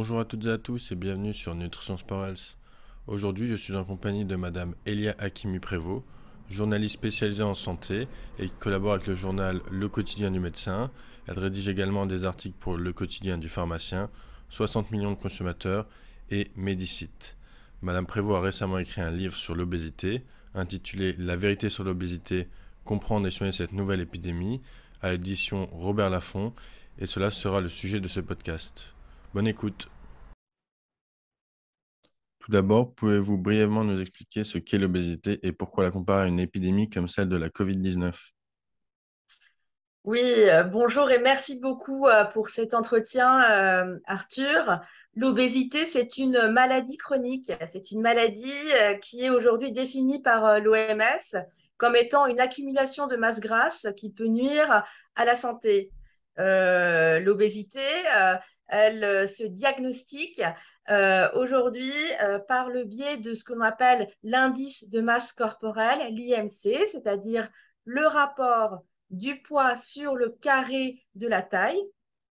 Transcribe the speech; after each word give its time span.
Bonjour 0.00 0.20
à 0.20 0.24
toutes 0.24 0.46
et 0.46 0.50
à 0.50 0.58
tous 0.58 0.92
et 0.92 0.94
bienvenue 0.94 1.34
sur 1.34 1.56
Nutrition 1.56 1.96
Sport 1.96 2.26
Health. 2.28 2.56
Aujourd'hui, 3.08 3.48
je 3.48 3.56
suis 3.56 3.74
en 3.74 3.82
compagnie 3.82 4.24
de 4.24 4.36
Madame 4.36 4.76
Elia 4.86 5.16
Hakimi-Prévost, 5.18 6.04
journaliste 6.48 6.94
spécialisée 6.94 7.42
en 7.42 7.56
santé 7.56 8.06
et 8.38 8.44
qui 8.44 8.54
collabore 8.60 8.92
avec 8.92 9.08
le 9.08 9.16
journal 9.16 9.60
Le 9.72 9.88
Quotidien 9.88 10.30
du 10.30 10.38
médecin. 10.38 10.92
Elle 11.26 11.40
rédige 11.40 11.68
également 11.68 12.06
des 12.06 12.26
articles 12.26 12.54
pour 12.60 12.76
Le 12.76 12.92
Quotidien 12.92 13.38
du 13.38 13.48
pharmacien, 13.48 14.08
60 14.50 14.92
millions 14.92 15.10
de 15.10 15.16
consommateurs 15.16 15.84
et 16.30 16.52
Médicite. 16.54 17.36
Madame 17.82 18.06
Prévost 18.06 18.38
a 18.38 18.40
récemment 18.40 18.78
écrit 18.78 19.00
un 19.00 19.10
livre 19.10 19.34
sur 19.34 19.56
l'obésité 19.56 20.22
intitulé 20.54 21.16
La 21.18 21.34
vérité 21.34 21.70
sur 21.70 21.82
l'obésité, 21.82 22.46
comprendre 22.84 23.26
et 23.26 23.32
soigner 23.32 23.50
cette 23.50 23.72
nouvelle 23.72 24.00
épidémie 24.00 24.60
à 25.02 25.10
l'édition 25.10 25.68
Robert 25.72 26.08
Laffont 26.08 26.52
et 27.00 27.06
cela 27.06 27.32
sera 27.32 27.60
le 27.60 27.68
sujet 27.68 27.98
de 27.98 28.06
ce 28.06 28.20
podcast. 28.20 28.94
Bonne 29.34 29.46
écoute. 29.46 29.88
Tout 32.38 32.50
d'abord, 32.50 32.94
pouvez-vous 32.94 33.36
brièvement 33.36 33.84
nous 33.84 34.00
expliquer 34.00 34.42
ce 34.42 34.56
qu'est 34.56 34.78
l'obésité 34.78 35.38
et 35.42 35.52
pourquoi 35.52 35.84
la 35.84 35.90
comparer 35.90 36.22
à 36.22 36.26
une 36.28 36.40
épidémie 36.40 36.88
comme 36.88 37.08
celle 37.08 37.28
de 37.28 37.36
la 37.36 37.50
COVID-19 37.50 38.14
Oui, 40.04 40.22
euh, 40.22 40.62
bonjour 40.62 41.10
et 41.10 41.18
merci 41.18 41.60
beaucoup 41.60 42.06
euh, 42.06 42.24
pour 42.24 42.48
cet 42.48 42.72
entretien, 42.72 43.42
euh, 43.50 43.98
Arthur. 44.06 44.80
L'obésité, 45.14 45.84
c'est 45.84 46.16
une 46.16 46.48
maladie 46.50 46.96
chronique. 46.96 47.52
C'est 47.70 47.90
une 47.90 48.00
maladie 48.00 48.72
qui 49.02 49.24
est 49.24 49.30
aujourd'hui 49.30 49.72
définie 49.72 50.22
par 50.22 50.58
l'OMS 50.60 51.44
comme 51.76 51.96
étant 51.96 52.26
une 52.26 52.40
accumulation 52.40 53.06
de 53.08 53.16
masse 53.16 53.40
grasse 53.40 53.86
qui 53.94 54.10
peut 54.10 54.26
nuire 54.26 54.84
à 55.16 55.24
la 55.24 55.36
santé. 55.36 55.90
L'obésité, 56.38 57.82
elle 58.68 59.02
euh, 59.02 59.26
se 59.26 59.44
diagnostique 59.44 60.42
euh, 60.90 61.28
aujourd'hui 61.34 61.92
euh, 62.22 62.38
par 62.38 62.70
le 62.70 62.84
biais 62.84 63.16
de 63.16 63.34
ce 63.34 63.44
qu'on 63.44 63.60
appelle 63.60 64.08
l'indice 64.22 64.88
de 64.88 65.00
masse 65.00 65.32
corporelle, 65.32 66.14
l'IMC, 66.14 66.88
c'est-à-dire 66.90 67.48
le 67.84 68.06
rapport 68.06 68.80
du 69.10 69.40
poids 69.40 69.74
sur 69.74 70.14
le 70.14 70.30
carré 70.30 71.02
de 71.14 71.26
la 71.26 71.42
taille. 71.42 71.80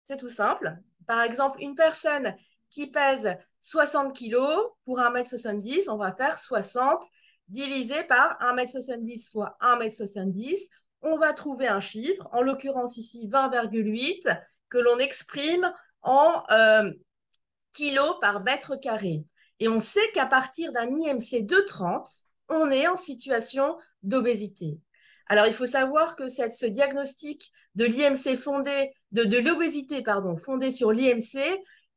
C'est 0.03 0.17
tout 0.17 0.29
simple. 0.29 0.77
Par 1.05 1.21
exemple, 1.21 1.61
une 1.61 1.75
personne 1.75 2.35
qui 2.69 2.87
pèse 2.87 3.35
60 3.61 4.17
kg 4.17 4.37
pour 4.85 4.99
1m70, 4.99 5.89
on 5.89 5.97
va 5.97 6.13
faire 6.13 6.39
60 6.39 7.03
divisé 7.49 8.03
par 8.05 8.39
1m70 8.39 9.31
fois 9.31 9.57
1m70. 9.61 10.57
On 11.01 11.17
va 11.17 11.33
trouver 11.33 11.67
un 11.67 11.81
chiffre, 11.81 12.29
en 12.31 12.41
l'occurrence 12.41 12.97
ici 12.97 13.27
20,8, 13.27 14.39
que 14.69 14.77
l'on 14.77 14.99
exprime 14.99 15.71
en 16.01 16.43
euh, 16.51 16.91
kilos 17.73 18.15
par 18.19 18.41
mètre 18.43 18.75
carré. 18.79 19.23
Et 19.59 19.67
on 19.67 19.79
sait 19.79 20.11
qu'à 20.13 20.25
partir 20.25 20.71
d'un 20.71 20.87
IMC 20.87 21.45
de 21.45 21.59
30, 21.67 22.07
on 22.49 22.71
est 22.71 22.87
en 22.87 22.97
situation 22.97 23.77
d'obésité. 24.03 24.79
Alors, 25.27 25.47
il 25.47 25.53
faut 25.53 25.67
savoir 25.67 26.15
que 26.15 26.27
cette, 26.27 26.53
ce 26.53 26.65
diagnostic 26.65 27.51
de 27.75 27.85
l'IMC 27.85 28.37
fondé, 28.37 28.91
de, 29.11 29.37
l'obésité, 29.37 30.01
pardon, 30.01 30.35
sur 30.71 30.91
l'IMC 30.91 31.37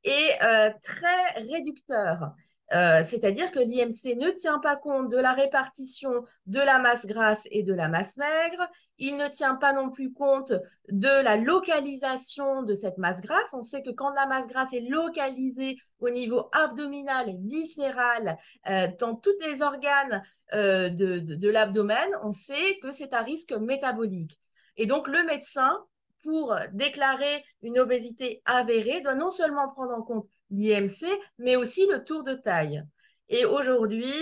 est 0.05 0.43
euh, 0.43 0.71
très 0.83 1.31
réducteur. 1.51 2.33
Euh, 2.73 3.03
c'est-à-dire 3.05 3.51
que 3.51 3.59
l'IMC 3.59 4.17
ne 4.17 4.31
tient 4.31 4.59
pas 4.59 4.77
compte 4.77 5.11
de 5.11 5.19
la 5.19 5.33
répartition 5.33 6.25
de 6.47 6.59
la 6.59 6.79
masse 6.79 7.05
grasse 7.05 7.47
et 7.51 7.63
de 7.63 7.75
la 7.75 7.89
masse 7.89 8.17
maigre. 8.17 8.69
Il 8.99 9.17
ne 9.17 9.29
tient 9.29 9.55
pas 9.55 9.73
non 9.73 9.91
plus 9.91 10.13
compte 10.13 10.53
de 10.89 11.23
la 11.23 11.37
localisation 11.37 12.63
de 12.63 12.75
cette 12.75 12.99
masse 12.99 13.21
grasse. 13.21 13.53
On 13.53 13.65
sait 13.65 13.83
que 13.83 13.91
quand 13.91 14.11
la 14.11 14.27
masse 14.27 14.47
grasse 14.47 14.73
est 14.73 14.89
localisée 14.89 15.77
au 16.01 16.09
niveau 16.09 16.49
abdominal 16.53 17.29
et 17.29 17.37
viscéral, 17.39 18.39
euh, 18.69 18.89
dans 18.99 19.15
tous 19.15 19.37
les 19.43 19.61
organes 19.61 20.23
euh, 20.55 20.89
de, 20.89 21.19
de 21.19 21.49
l'abdomen, 21.49 22.09
on 22.23 22.33
sait 22.33 22.79
que 22.83 22.93
c'est 22.93 23.13
à 23.13 23.21
risque 23.21 23.53
métabolique. 23.53 24.39
Et 24.77 24.87
donc, 24.87 25.07
le 25.09 25.23
médecin, 25.25 25.79
pour 26.23 26.57
déclarer 26.73 27.45
une 27.63 27.79
obésité 27.79 28.43
avérée, 28.47 29.03
doit 29.03 29.15
non 29.15 29.31
seulement 29.31 29.69
prendre 29.69 29.93
en 29.93 30.03
compte 30.03 30.27
l'IMC, 30.55 31.07
mais 31.39 31.57
aussi 31.57 31.87
le 31.87 32.05
tour 32.05 32.23
de 32.25 32.35
taille. 32.35 32.83
Et 33.29 33.45
aujourd'hui, 33.45 34.15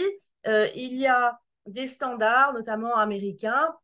euh, 0.46 0.68
il 0.74 0.94
y 0.96 1.06
a 1.06 1.38
des 1.66 1.86
standards, 1.86 2.52
notamment 2.52 2.96
américains, 2.96 3.74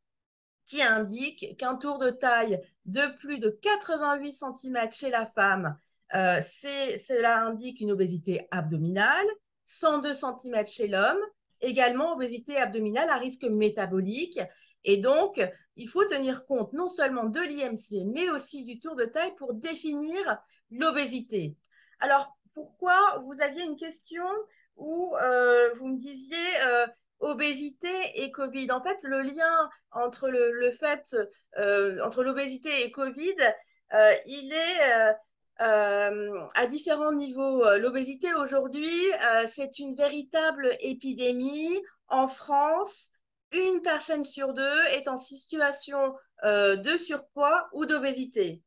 qui 0.66 0.82
indiquent 0.82 1.56
qu'un 1.56 1.76
tour 1.76 1.98
de 1.98 2.10
taille 2.10 2.60
de 2.84 3.06
plus 3.18 3.38
de 3.38 3.48
88 3.48 4.32
cm 4.32 4.92
chez 4.92 5.10
la 5.10 5.26
femme, 5.26 5.78
euh, 6.14 6.40
cela 6.42 7.40
indique 7.40 7.80
une 7.80 7.92
obésité 7.92 8.46
abdominale, 8.50 9.26
102 9.64 10.14
cm 10.14 10.66
chez 10.66 10.88
l'homme, 10.88 11.18
également 11.60 12.14
obésité 12.14 12.56
abdominale 12.56 13.10
à 13.10 13.16
risque 13.16 13.44
métabolique. 13.44 14.40
Et 14.84 14.98
donc, 14.98 15.40
il 15.76 15.88
faut 15.88 16.04
tenir 16.04 16.46
compte 16.46 16.72
non 16.72 16.88
seulement 16.88 17.24
de 17.24 17.40
l'IMC, 17.40 18.06
mais 18.06 18.30
aussi 18.30 18.64
du 18.64 18.78
tour 18.78 18.94
de 18.94 19.04
taille 19.04 19.34
pour 19.36 19.54
définir 19.54 20.38
l'obésité. 20.70 21.56
Alors, 22.00 22.37
pourquoi 22.58 23.22
vous 23.24 23.40
aviez 23.40 23.62
une 23.62 23.76
question 23.76 24.26
où 24.74 25.14
euh, 25.16 25.72
vous 25.74 25.86
me 25.86 25.96
disiez 25.96 26.36
euh, 26.64 26.86
obésité 27.20 27.88
et 28.14 28.32
Covid. 28.32 28.72
En 28.72 28.82
fait, 28.82 28.98
le 29.04 29.20
lien 29.20 29.70
entre 29.92 30.28
le, 30.28 30.72
fait 30.72 31.16
euh, 31.56 32.02
entre 32.04 32.24
l'obésité 32.24 32.82
et 32.82 32.90
Covid, 32.90 33.36
il 34.26 34.52
est 34.52 35.14
à 35.60 36.66
différents 36.66 37.12
niveaux. 37.12 37.64
L'obésité 37.78 38.34
aujourd'hui, 38.34 38.92
c'est 39.48 39.78
une 39.78 39.94
véritable 39.94 40.76
épidémie 40.80 41.80
en 42.08 42.26
France. 42.26 43.10
Une 43.52 43.80
personne 43.82 44.24
sur 44.24 44.52
deux 44.52 44.84
est 44.92 45.08
en 45.08 45.18
situation 45.18 46.14
de 46.44 46.96
surpoids 46.96 47.68
ou 47.72 47.86
d'obésité. 47.86 48.62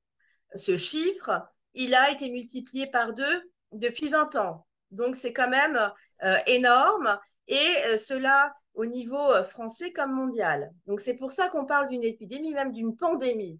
Ce 0.55 0.75
chiffre, 0.75 1.43
il 1.73 1.93
a 1.93 2.09
été 2.11 2.29
multiplié 2.29 2.87
par 2.87 3.13
deux 3.13 3.50
depuis 3.71 4.09
20 4.09 4.35
ans. 4.35 4.65
Donc, 4.91 5.15
c'est 5.15 5.33
quand 5.33 5.49
même 5.49 5.91
euh, 6.23 6.37
énorme 6.45 7.17
et 7.47 7.75
euh, 7.85 7.97
cela 7.97 8.53
au 8.73 8.85
niveau 8.85 9.31
euh, 9.31 9.43
français 9.43 9.91
comme 9.91 10.13
mondial. 10.13 10.71
Donc, 10.85 11.01
c'est 11.01 11.15
pour 11.15 11.31
ça 11.31 11.47
qu'on 11.47 11.65
parle 11.65 11.87
d'une 11.87 12.03
épidémie, 12.03 12.53
même 12.53 12.71
d'une 12.71 12.95
pandémie. 12.95 13.59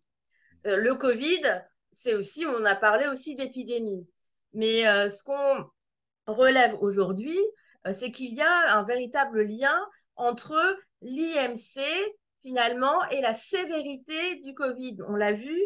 le 0.64 0.94
Covid, 0.94 1.64
c'est 1.92 2.14
aussi, 2.14 2.46
on 2.46 2.66
a 2.66 2.76
parlé 2.76 3.08
aussi 3.08 3.36
d'épidémie. 3.36 4.08
Mais 4.54 4.84
ce 5.10 5.24
qu'on 5.24 5.66
relève 6.28 6.76
aujourd'hui, 6.82 7.40
c'est 7.94 8.12
qu'il 8.12 8.34
y 8.34 8.42
a 8.42 8.78
un 8.78 8.84
véritable 8.84 9.42
lien 9.42 9.80
entre 10.18 10.78
l'IMC 11.02 11.82
finalement 12.42 13.04
et 13.10 13.22
la 13.22 13.34
sévérité 13.34 14.36
du 14.42 14.54
Covid. 14.54 14.98
On 15.08 15.16
l'a 15.16 15.32
vu, 15.32 15.60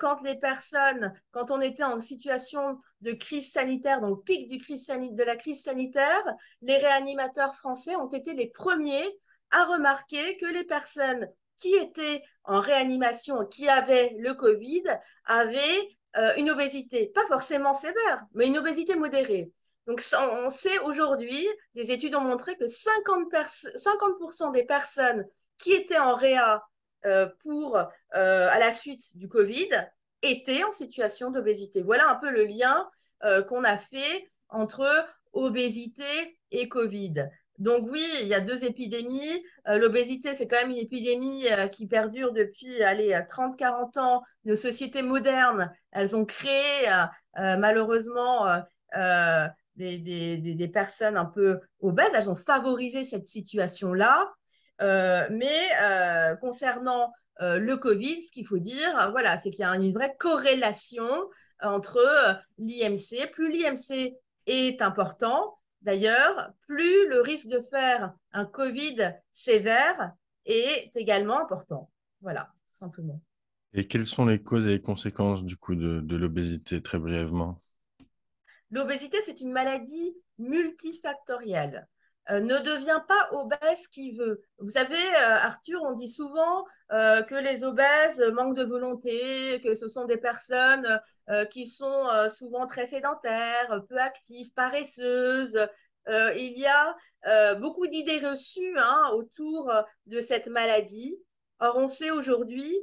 quand 0.00 0.22
les 0.22 0.36
personnes, 0.36 1.12
quand 1.32 1.50
on 1.50 1.60
était 1.60 1.84
en 1.84 2.00
situation 2.00 2.78
de 3.02 3.12
crise 3.12 3.52
sanitaire, 3.52 4.00
dans 4.00 4.10
le 4.10 4.20
pic 4.20 4.48
du 4.48 4.58
de 4.58 5.22
la 5.22 5.36
crise 5.36 5.62
sanitaire, 5.62 6.24
les 6.62 6.76
réanimateurs 6.76 7.54
français 7.56 7.96
ont 7.96 8.10
été 8.10 8.34
les 8.34 8.48
premiers 8.48 9.18
à 9.50 9.64
remarquer 9.64 10.36
que 10.38 10.46
les 10.46 10.64
personnes 10.64 11.28
qui 11.58 11.74
étaient 11.74 12.22
en 12.44 12.60
réanimation, 12.60 13.44
qui 13.46 13.68
avaient 13.68 14.14
le 14.18 14.34
Covid, 14.34 14.84
avaient 15.26 15.88
euh, 16.16 16.34
une 16.36 16.50
obésité, 16.50 17.08
pas 17.14 17.26
forcément 17.26 17.74
sévère, 17.74 18.24
mais 18.34 18.48
une 18.48 18.58
obésité 18.58 18.96
modérée. 18.96 19.52
Donc, 19.86 20.02
on 20.16 20.50
sait 20.50 20.78
aujourd'hui, 20.80 21.46
les 21.74 21.90
études 21.90 22.14
ont 22.14 22.20
montré 22.20 22.56
que 22.56 22.64
50%, 22.64 23.76
50 23.76 24.52
des 24.52 24.64
personnes 24.64 25.26
qui 25.58 25.72
étaient 25.72 25.98
en 25.98 26.14
réa 26.14 26.62
euh, 27.04 27.28
pour, 27.42 27.76
euh, 27.76 27.86
à 28.48 28.58
la 28.58 28.72
suite 28.72 29.16
du 29.16 29.28
Covid 29.28 29.68
étaient 30.22 30.64
en 30.64 30.72
situation 30.72 31.30
d'obésité. 31.30 31.82
Voilà 31.82 32.10
un 32.10 32.16
peu 32.16 32.30
le 32.30 32.44
lien 32.44 32.88
euh, 33.24 33.42
qu'on 33.42 33.64
a 33.64 33.78
fait 33.78 34.30
entre 34.48 34.86
obésité 35.32 36.38
et 36.50 36.68
Covid. 36.68 37.28
Donc 37.58 37.86
oui, 37.90 38.04
il 38.22 38.28
y 38.28 38.34
a 38.34 38.40
deux 38.40 38.64
épidémies. 38.64 39.44
L'obésité, 39.66 40.34
c'est 40.34 40.48
quand 40.48 40.56
même 40.56 40.70
une 40.70 40.78
épidémie 40.78 41.46
qui 41.70 41.86
perdure 41.86 42.32
depuis 42.32 42.80
30-40 42.80 44.00
ans. 44.00 44.22
Nos 44.44 44.56
sociétés 44.56 45.02
modernes, 45.02 45.72
elles 45.92 46.16
ont 46.16 46.24
créé 46.24 46.90
malheureusement 47.36 48.46
des, 49.76 50.70
personnes 50.72 51.16
un 51.16 51.26
peu 51.26 51.60
obèses. 51.80 52.10
Elles 52.14 52.30
ont 52.30 52.36
favorisé 52.36 53.04
cette 53.04 53.28
situation-là. 53.28 54.32
Euh, 54.80 55.28
mais 55.30 55.60
euh, 55.80 56.34
concernant 56.36 57.12
euh, 57.42 57.58
le 57.58 57.76
Covid, 57.76 58.22
ce 58.22 58.32
qu'il 58.32 58.46
faut 58.46 58.58
dire, 58.58 59.10
voilà, 59.10 59.38
c'est 59.38 59.50
qu'il 59.50 59.60
y 59.60 59.64
a 59.64 59.74
une 59.74 59.92
vraie 59.92 60.14
corrélation 60.18 61.04
entre 61.60 62.00
l'IMC. 62.58 63.30
Plus 63.32 63.50
l'IMC 63.50 64.14
est 64.46 64.80
important, 64.80 65.58
d'ailleurs, 65.82 66.50
plus 66.66 67.08
le 67.08 67.20
risque 67.20 67.48
de 67.48 67.60
faire 67.60 68.12
un 68.32 68.44
Covid 68.44 69.14
sévère 69.32 70.12
est 70.46 70.90
également 70.94 71.40
important. 71.40 71.90
Voilà, 72.20 72.52
tout 72.68 72.74
simplement. 72.74 73.20
Et 73.74 73.86
quelles 73.86 74.06
sont 74.06 74.26
les 74.26 74.42
causes 74.42 74.66
et 74.66 74.70
les 74.70 74.82
conséquences 74.82 75.44
du 75.44 75.56
coup 75.56 75.74
de, 75.74 76.00
de 76.00 76.16
l'obésité, 76.16 76.82
très 76.82 76.98
brièvement? 76.98 77.58
L'obésité, 78.70 79.18
c'est 79.24 79.40
une 79.40 79.52
maladie 79.52 80.14
multifactorielle. 80.38 81.86
Euh, 82.30 82.38
ne 82.38 82.58
devient 82.58 83.02
pas 83.08 83.28
obèse 83.32 83.88
qui 83.88 84.12
veut. 84.12 84.42
Vous 84.58 84.70
savez, 84.70 84.94
euh, 84.94 85.36
Arthur, 85.38 85.82
on 85.82 85.92
dit 85.92 86.08
souvent 86.08 86.64
euh, 86.92 87.22
que 87.22 87.34
les 87.34 87.64
obèses 87.64 88.22
manquent 88.32 88.56
de 88.56 88.64
volonté, 88.64 89.60
que 89.60 89.74
ce 89.74 89.88
sont 89.88 90.04
des 90.04 90.16
personnes 90.16 91.00
qui 91.50 91.68
sont 91.68 92.08
souvent 92.30 92.66
très 92.66 92.88
sédentaires, 92.88 93.84
peu 93.88 93.96
actives, 93.96 94.52
paresseuses. 94.54 95.56
il 96.08 96.58
y 96.58 96.66
a 96.66 97.54
beaucoup 97.54 97.86
d'idées 97.86 98.18
reçues 98.18 98.76
hein, 98.76 99.10
autour 99.14 99.72
de 100.06 100.20
cette 100.20 100.48
maladie. 100.48 101.16
Or, 101.60 101.78
on 101.78 101.86
sait 101.86 102.10
aujourd'hui 102.10 102.74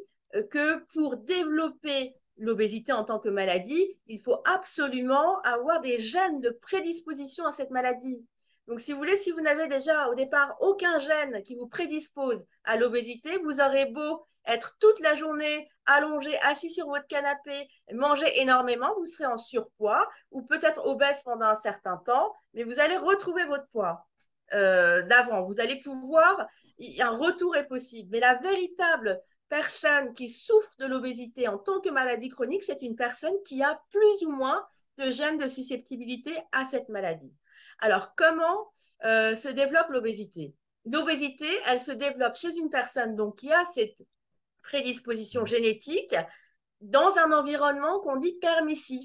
que 0.50 0.78
pour 0.94 1.18
développer 1.18 2.16
l'obésité 2.38 2.94
en 2.94 3.04
tant 3.04 3.20
que 3.20 3.30
maladie, 3.30 4.00
il 4.08 4.22
faut 4.22 4.42
absolument 4.46 5.42
avoir 5.42 5.82
des 5.82 6.00
gènes 6.00 6.40
de 6.40 6.50
prédisposition 6.50 7.46
à 7.46 7.52
cette 7.52 7.72
maladie. 7.72 8.26
Donc, 8.70 8.82
si 8.82 8.92
vous 8.92 9.00
voulez, 9.00 9.18
si 9.18 9.32
vous 9.32 9.42
n'avez 9.42 9.68
déjà 9.68 10.10
au 10.10 10.16
départ 10.16 10.56
aucun 10.60 11.00
gène 11.00 11.42
qui 11.42 11.56
vous 11.56 11.68
prédispose 11.68 12.40
à 12.64 12.78
l'obésité, 12.78 13.36
vous 13.40 13.62
aurez 13.62 13.88
beau 13.88 14.28
être 14.46 14.78
toute 14.80 15.00
la 15.00 15.16
journée 15.16 15.68
allongé, 15.88 16.38
assis 16.42 16.70
sur 16.70 16.86
votre 16.86 17.08
canapé, 17.08 17.68
manger 17.92 18.32
énormément, 18.40 18.94
vous 19.00 19.08
serez 19.08 19.26
en 19.26 19.38
surpoids 19.38 20.08
ou 20.30 20.44
peut-être 20.44 20.86
obèse 20.86 21.24
pendant 21.24 21.48
un 21.48 21.56
certain 21.56 21.98
temps, 21.98 22.32
mais 22.54 22.64
vous 22.64 22.80
allez 22.80 22.96
retrouver 22.96 23.44
votre 23.46 23.68
poids 23.70 24.08
euh, 24.54 25.02
d'avant. 25.02 25.48
Vous 25.48 25.60
allez 25.60 25.82
pouvoir, 25.82 26.48
un 27.00 27.10
retour 27.10 27.56
est 27.56 27.68
possible. 27.68 28.10
Mais 28.12 28.20
la 28.20 28.36
véritable 28.36 29.20
personne 29.50 30.14
qui 30.14 30.30
souffre 30.30 30.76
de 30.78 30.86
l'obésité 30.86 31.48
en 31.48 31.58
tant 31.58 31.82
que 31.82 31.90
maladie 31.90 32.30
chronique, 32.30 32.62
c'est 32.62 32.84
une 32.84 32.96
personne 32.96 33.36
qui 33.46 33.64
a 33.64 33.82
plus 33.90 34.28
ou 34.28 34.32
moins 34.32 34.64
de 35.00 35.10
gènes 35.10 35.40
de 35.40 35.48
susceptibilité 35.48 36.38
à 36.52 36.68
cette 36.70 36.90
maladie. 36.90 37.34
Alors, 37.80 38.14
comment 38.16 38.70
euh, 39.06 39.36
se 39.36 39.48
développe 39.48 39.90
l'obésité? 39.90 40.56
L'obésité, 40.86 41.48
elle 41.66 41.80
se 41.80 41.92
développe 41.92 42.36
chez 42.36 42.56
une 42.58 42.70
personne 42.70 43.16
donc, 43.16 43.38
qui 43.38 43.52
a 43.52 43.64
cette 43.74 43.98
prédisposition 44.64 45.46
génétique 45.46 46.16
dans 46.82 47.18
un 47.18 47.32
environnement 47.32 48.00
qu'on 48.00 48.18
dit 48.18 48.38
permissif, 48.40 49.04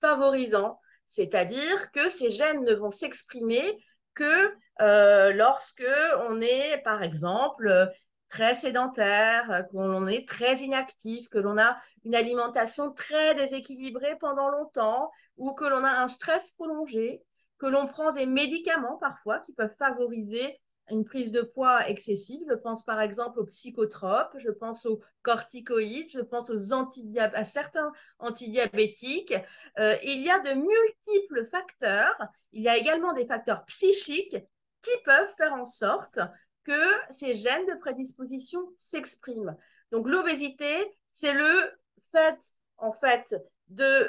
favorisant, 0.00 0.80
c'est-à-dire 1.08 1.90
que 1.92 2.10
ces 2.10 2.30
gènes 2.30 2.64
ne 2.64 2.74
vont 2.74 2.90
s'exprimer 2.90 3.78
que 4.14 4.54
euh, 4.80 5.32
lorsque 5.32 5.84
on 6.28 6.40
est, 6.40 6.78
par 6.84 7.02
exemple, 7.02 7.90
très 8.28 8.56
sédentaire, 8.56 9.66
qu'on 9.70 10.06
est 10.06 10.28
très 10.28 10.56
inactif, 10.58 11.28
que 11.28 11.38
l'on 11.38 11.58
a 11.58 11.76
une 12.04 12.14
alimentation 12.14 12.92
très 12.92 13.34
déséquilibrée 13.34 14.16
pendant 14.18 14.48
longtemps 14.48 15.10
ou 15.36 15.52
que 15.52 15.64
l'on 15.64 15.84
a 15.84 16.02
un 16.02 16.08
stress 16.08 16.50
prolongé 16.50 17.22
que 17.64 17.70
l'on 17.70 17.86
prend 17.86 18.12
des 18.12 18.26
médicaments 18.26 18.98
parfois 18.98 19.38
qui 19.38 19.54
peuvent 19.54 19.74
favoriser 19.78 20.60
une 20.90 21.06
prise 21.06 21.32
de 21.32 21.40
poids 21.40 21.88
excessive. 21.88 22.42
Je 22.46 22.54
pense 22.54 22.84
par 22.84 23.00
exemple 23.00 23.40
aux 23.40 23.46
psychotropes, 23.46 24.36
je 24.36 24.50
pense 24.50 24.84
aux 24.84 25.00
corticoïdes, 25.22 26.10
je 26.10 26.20
pense 26.20 26.50
aux 26.50 26.74
à 26.74 27.44
certains 27.46 27.90
antidiabétiques. 28.18 29.32
Euh, 29.78 29.96
il 30.04 30.20
y 30.20 30.28
a 30.28 30.40
de 30.40 30.52
multiples 30.52 31.48
facteurs. 31.50 32.14
Il 32.52 32.62
y 32.62 32.68
a 32.68 32.76
également 32.76 33.14
des 33.14 33.24
facteurs 33.24 33.64
psychiques 33.64 34.36
qui 34.82 35.02
peuvent 35.06 35.34
faire 35.38 35.54
en 35.54 35.64
sorte 35.64 36.18
que 36.64 37.12
ces 37.12 37.32
gènes 37.32 37.64
de 37.64 37.78
prédisposition 37.80 38.60
s'expriment. 38.76 39.56
Donc 39.90 40.06
l'obésité, 40.06 40.98
c'est 41.14 41.32
le 41.32 41.78
fait 42.12 42.38
en 42.76 42.92
fait 42.92 43.34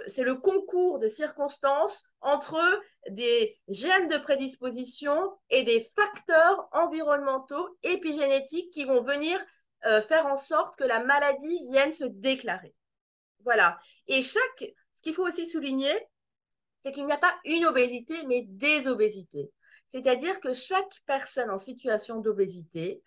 c'est 0.07 0.23
le 0.23 0.35
concours 0.35 0.99
de 0.99 1.07
circonstances 1.07 2.03
entre 2.21 2.59
des 3.09 3.57
gènes 3.67 4.07
de 4.07 4.17
prédisposition 4.17 5.31
et 5.49 5.63
des 5.63 5.91
facteurs 5.95 6.67
environnementaux 6.71 7.77
épigénétiques 7.83 8.71
qui 8.71 8.85
vont 8.85 9.03
venir 9.03 9.39
euh, 9.85 10.01
faire 10.03 10.25
en 10.25 10.37
sorte 10.37 10.77
que 10.77 10.83
la 10.83 11.03
maladie 11.03 11.63
vienne 11.69 11.93
se 11.93 12.05
déclarer. 12.05 12.73
Voilà. 13.43 13.79
Et 14.07 14.21
chaque, 14.21 14.65
ce 14.95 15.01
qu'il 15.03 15.13
faut 15.13 15.27
aussi 15.27 15.45
souligner, 15.45 15.93
c'est 16.83 16.91
qu'il 16.91 17.05
n'y 17.05 17.11
a 17.11 17.17
pas 17.17 17.35
une 17.45 17.65
obésité, 17.65 18.15
mais 18.25 18.43
des 18.47 18.87
obésités. 18.87 19.51
C'est-à-dire 19.87 20.39
que 20.39 20.53
chaque 20.53 21.01
personne 21.05 21.49
en 21.49 21.57
situation 21.57 22.19
d'obésité 22.19 23.01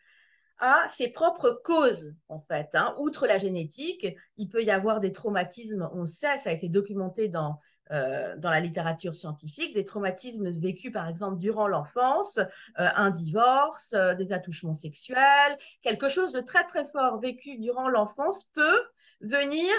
a 0.59 0.87
ses 0.89 1.09
propres 1.09 1.61
causes, 1.65 2.15
en 2.29 2.41
fait. 2.41 2.69
Hein. 2.75 2.95
Outre 2.99 3.27
la 3.27 3.39
génétique, 3.39 4.07
il 4.37 4.49
peut 4.49 4.63
y 4.63 4.71
avoir 4.71 5.01
des 5.01 5.13
traumatismes, 5.13 5.89
on 5.93 6.07
sait, 6.07 6.39
ça 6.39 6.51
a 6.51 6.53
été 6.53 6.69
documenté 6.69 7.29
dans, 7.29 7.59
euh, 7.91 8.37
dans 8.37 8.51
la 8.51 8.61
littérature 8.61 9.15
scientifique, 9.15 9.73
des 9.73 9.85
traumatismes 9.85 10.51
vécus 10.51 10.93
par 10.93 11.09
exemple 11.09 11.39
durant 11.39 11.67
l'enfance, 11.67 12.37
euh, 12.37 12.45
un 12.77 13.11
divorce, 13.11 13.95
euh, 13.95 14.15
des 14.15 14.33
attouchements 14.33 14.75
sexuels, 14.75 15.57
quelque 15.81 16.11
chose 16.11 16.33
de 16.33 16.41
très 16.41 16.65
très 16.65 16.85
fort 16.85 17.19
vécu 17.19 17.57
durant 17.57 17.89
l'enfance 17.89 18.45
peut 18.53 18.83
venir 19.23 19.73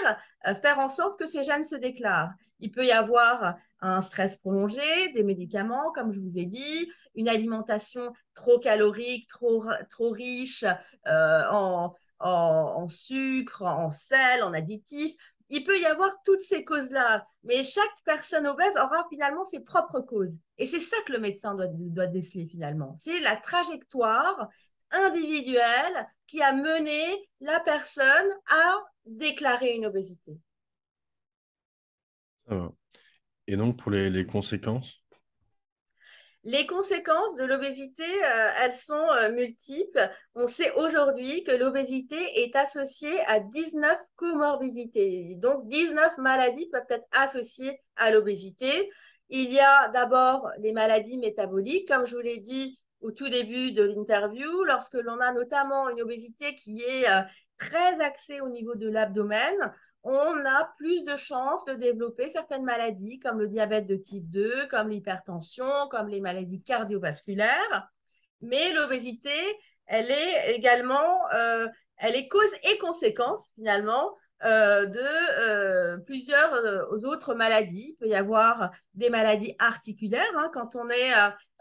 faire 0.60 0.80
en 0.80 0.88
sorte 0.88 1.18
que 1.18 1.26
ces 1.26 1.44
gènes 1.44 1.64
se 1.64 1.76
déclarent. 1.76 2.32
Il 2.58 2.72
peut 2.72 2.84
y 2.84 2.92
avoir 2.92 3.54
un 3.80 4.00
stress 4.00 4.36
prolongé, 4.36 5.12
des 5.14 5.22
médicaments, 5.22 5.90
comme 5.92 6.12
je 6.12 6.20
vous 6.20 6.38
ai 6.38 6.46
dit, 6.46 6.90
une 7.14 7.28
alimentation 7.28 8.12
trop 8.34 8.58
calorique, 8.58 9.28
trop, 9.28 9.64
trop 9.88 10.10
riche 10.10 10.64
euh, 11.06 11.42
en, 11.50 11.94
en, 12.20 12.88
sucre, 12.88 13.62
en 13.62 13.90
sel, 13.90 14.42
en 14.42 14.52
additifs. 14.52 15.14
Il 15.48 15.64
peut 15.64 15.78
y 15.78 15.86
avoir 15.86 16.10
toutes 16.24 16.40
ces 16.40 16.64
causes-là, 16.64 17.26
mais 17.42 17.64
chaque 17.64 17.84
personne 18.04 18.46
obèse 18.46 18.76
aura 18.76 19.06
finalement 19.10 19.44
ses 19.46 19.60
propres 19.60 20.00
causes. 20.00 20.38
Et 20.58 20.66
c'est 20.66 20.78
ça 20.80 20.96
que 21.06 21.12
le 21.12 21.18
médecin 21.18 21.54
doit, 21.54 21.66
doit 21.68 22.06
déceler 22.06 22.46
finalement. 22.46 22.94
C'est 23.00 23.20
la 23.20 23.36
trajectoire 23.36 24.48
individuelle 24.92 26.08
qui 26.26 26.42
a 26.42 26.52
mené 26.52 27.28
la 27.40 27.58
personne 27.60 28.30
à 28.48 28.76
déclarer 29.06 29.74
une 29.74 29.86
obésité. 29.86 30.38
Et 33.50 33.56
donc 33.56 33.76
pour 33.76 33.90
les, 33.90 34.26
conséquences? 34.26 35.02
Les 36.44 36.66
conséquences 36.66 37.34
de 37.36 37.44
l'obésité, 37.44 38.04
euh, 38.04 38.50
elles 38.60 38.72
sont 38.72 38.94
euh, 38.94 39.32
multiples. 39.32 40.08
On 40.36 40.46
sait 40.46 40.70
aujourd'hui 40.74 41.42
que 41.42 41.50
l'obésité 41.50 42.16
est 42.42 42.54
associée 42.54 43.18
à 43.26 43.40
19 43.40 43.98
comorbidités. 44.14 45.34
Donc, 45.38 45.66
19 45.66 46.16
maladies 46.18 46.68
peuvent 46.70 46.86
être 46.90 47.08
associées 47.10 47.80
à 47.96 48.12
l'obésité. 48.12 48.88
Il 49.30 49.50
y 49.50 49.58
a 49.58 49.88
d'abord 49.88 50.48
les 50.60 50.70
maladies 50.70 51.18
métaboliques, 51.18 51.88
comme 51.88 52.06
je 52.06 52.14
vous 52.14 52.22
l'ai 52.22 52.38
dit 52.38 52.78
au 53.00 53.10
tout 53.10 53.28
début 53.28 53.72
de 53.72 53.82
l'interview, 53.82 54.62
lorsque 54.62 54.94
l'on 54.94 55.18
a 55.18 55.32
notamment 55.32 55.88
une 55.88 56.02
obésité 56.02 56.54
qui 56.54 56.82
est 56.82 57.10
euh, 57.10 57.22
très 57.58 58.00
axée 58.00 58.40
au 58.42 58.48
niveau 58.48 58.76
de 58.76 58.88
l'abdomen 58.88 59.72
on 60.02 60.44
a 60.46 60.64
plus 60.78 61.04
de 61.04 61.16
chances 61.16 61.64
de 61.66 61.74
développer 61.74 62.30
certaines 62.30 62.64
maladies 62.64 63.18
comme 63.18 63.38
le 63.38 63.48
diabète 63.48 63.86
de 63.86 63.96
type 63.96 64.28
2, 64.30 64.66
comme 64.70 64.88
l'hypertension, 64.88 65.66
comme 65.90 66.08
les 66.08 66.20
maladies 66.20 66.62
cardiovasculaires. 66.62 67.88
Mais 68.40 68.72
l'obésité, 68.72 69.30
elle 69.86 70.10
est 70.10 70.54
également, 70.54 71.18
euh, 71.34 71.68
elle 71.96 72.16
est 72.16 72.28
cause 72.28 72.50
et 72.62 72.78
conséquence 72.78 73.50
finalement 73.54 74.14
euh, 74.44 74.86
de 74.86 74.98
euh, 75.40 75.98
plusieurs 75.98 76.52
autres 77.04 77.34
maladies. 77.34 77.90
Il 77.90 77.96
peut 77.96 78.08
y 78.08 78.14
avoir 78.14 78.70
des 78.94 79.10
maladies 79.10 79.54
articulaires 79.58 80.24
hein, 80.36 80.50
quand 80.52 80.76
on 80.76 80.88
est 80.88 81.12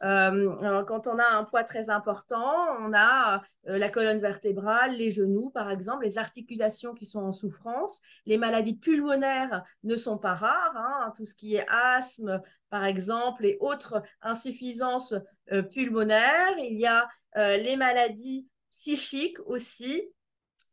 euh, 0.03 0.83
quand 0.85 1.07
on 1.07 1.19
a 1.19 1.37
un 1.37 1.43
poids 1.43 1.63
très 1.63 1.89
important, 1.89 2.55
on 2.79 2.93
a 2.93 3.41
euh, 3.67 3.77
la 3.77 3.89
colonne 3.89 4.19
vertébrale, 4.19 4.95
les 4.95 5.11
genoux, 5.11 5.49
par 5.49 5.69
exemple, 5.69 6.05
les 6.05 6.17
articulations 6.17 6.93
qui 6.93 7.05
sont 7.05 7.19
en 7.19 7.33
souffrance. 7.33 7.99
Les 8.25 8.37
maladies 8.37 8.75
pulmonaires 8.75 9.63
ne 9.83 9.95
sont 9.95 10.17
pas 10.17 10.35
rares. 10.35 10.77
Hein, 10.77 11.13
tout 11.17 11.25
ce 11.25 11.35
qui 11.35 11.55
est 11.55 11.65
asthme, 11.67 12.41
par 12.69 12.85
exemple, 12.85 13.45
et 13.45 13.57
autres 13.59 14.01
insuffisances 14.21 15.15
euh, 15.51 15.63
pulmonaires. 15.63 16.57
Il 16.57 16.79
y 16.79 16.87
a 16.87 17.07
les 17.35 17.75
maladies 17.75 18.49
psychiques 18.71 19.37
aussi, 19.45 20.09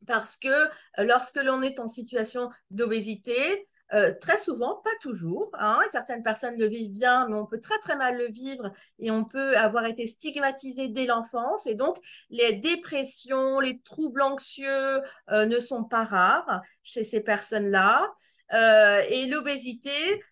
parce 0.07 0.37
que 0.37 0.69
lorsque 0.99 1.37
l'on 1.37 1.63
est 1.63 1.81
en 1.81 1.89
situation 1.89 2.51
d'obésité, 2.71 3.69
euh, 3.95 4.13
très 4.21 4.37
souvent, 4.37 4.77
pas 4.83 4.91
toujours. 5.01 5.51
Hein, 5.59 5.81
certaines 5.91 6.23
personnes 6.23 6.59
le 6.59 6.67
vivent 6.67 6.93
bien, 6.93 7.29
mais 7.29 7.37
on 7.37 7.47
peut 7.47 7.61
très 7.61 7.79
très 7.79 7.97
mal 7.97 8.17
le 8.17 8.27
vivre 8.29 8.73
et 8.99 9.11
on 9.11 9.25
peut 9.25 9.57
avoir 9.57 9.87
été 9.87 10.07
stigmatisé 10.07 10.89
dès 10.89 11.07
l'enfance. 11.07 11.67
Et 11.67 11.75
donc, 11.75 11.97
les 12.31 12.55
dépressions, 12.55 13.61
les 13.61 13.81
troubles 13.83 14.23
anxieux 14.23 15.01
euh, 15.31 15.47
ne 15.47 15.61
sont 15.61 15.85
pas 15.85 16.05
rares 16.05 16.63
chez 16.83 17.05
ces 17.05 17.21
personnes-là. 17.21 18.13
Euh, 18.53 19.03
et 19.09 19.27
l'obésité 19.27 20.23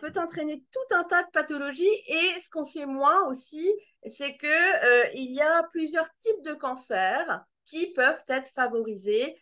peut 0.00 0.12
entraîner 0.16 0.64
tout 0.72 0.94
un 0.96 1.04
tas 1.04 1.22
de 1.22 1.30
pathologies. 1.32 1.84
Et 2.08 2.40
ce 2.40 2.50
qu'on 2.50 2.64
sait 2.64 2.86
moins 2.86 3.28
aussi, 3.28 3.64
c'est 4.08 4.36
qu'il 4.36 4.48
il 5.14 5.32
y 5.32 5.40
a 5.40 5.62
plusieurs 5.72 6.08
types 6.18 6.42
de 6.44 6.54
cancers 6.54 7.44
qui 7.72 7.86
peuvent 7.92 8.22
être 8.28 8.50
favorisés 8.50 9.34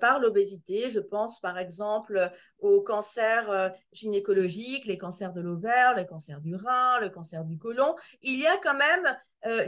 par 0.00 0.18
l'obésité. 0.18 0.90
Je 0.90 1.00
pense 1.00 1.40
par 1.40 1.56
exemple 1.56 2.30
aux 2.58 2.82
cancers 2.82 3.72
gynécologiques, 3.92 4.84
les 4.84 4.98
cancers 4.98 5.32
de 5.32 5.40
l'ovaire, 5.40 5.94
les 5.94 6.06
cancers 6.06 6.40
du 6.40 6.56
rein, 6.56 6.98
le 7.00 7.08
cancer 7.08 7.44
du 7.44 7.56
côlon. 7.56 7.94
Il 8.20 8.38
y 8.38 8.46
a 8.46 8.58
quand 8.58 8.74
même 8.74 9.16